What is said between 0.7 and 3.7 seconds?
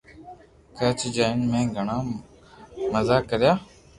ڪراچي جائين مي گِھڙا مزا ڪريا